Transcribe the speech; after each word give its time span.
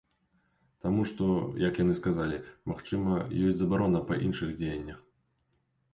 Таму 0.85 1.01
што, 1.09 1.27
як 1.67 1.73
яны 1.83 1.93
сказалі, 2.01 2.41
магчыма, 2.71 3.19
ёсць 3.51 3.59
забарона 3.61 3.99
па 4.11 4.21
іншых 4.29 4.49
дзеяннях. 4.63 4.99